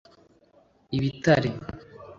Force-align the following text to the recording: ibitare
ibitare 0.97 1.49